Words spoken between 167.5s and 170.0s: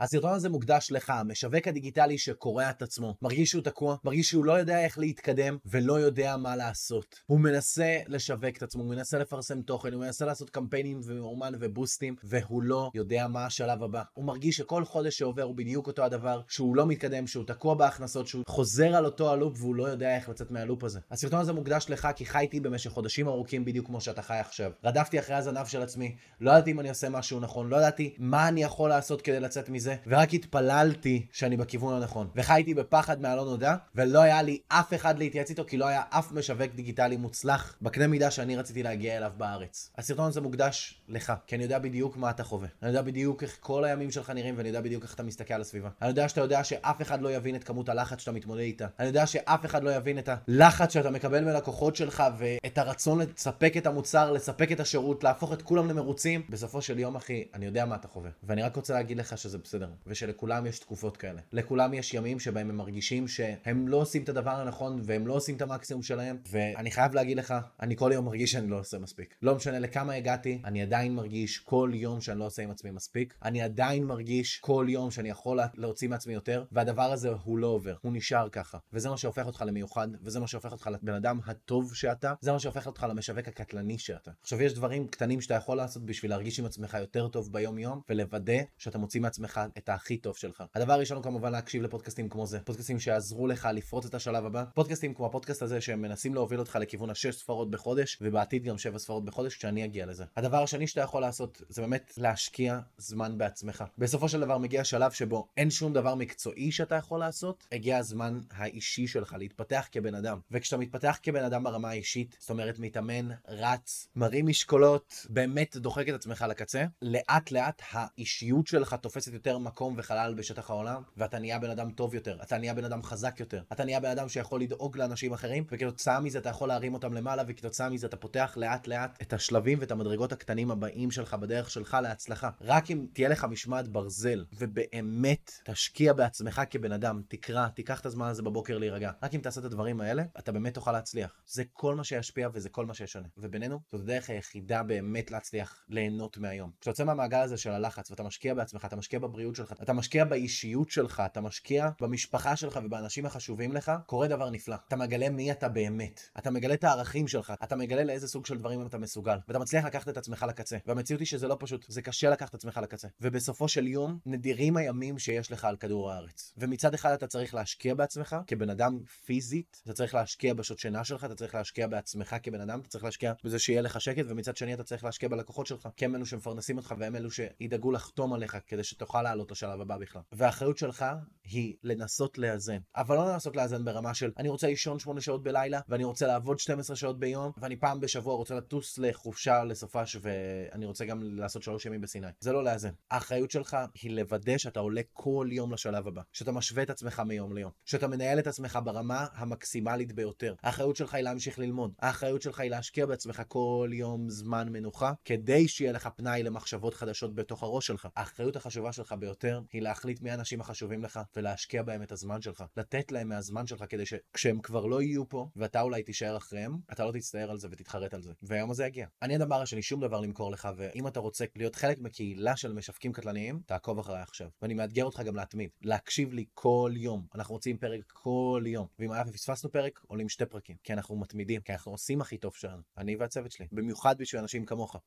להשקיע בעצמך כבן אדם פיזית, אתה